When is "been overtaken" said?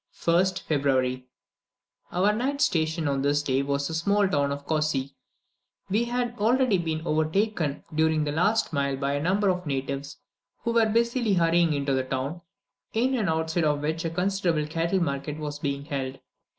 6.79-7.83